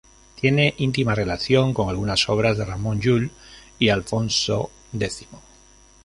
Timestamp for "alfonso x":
3.89-5.27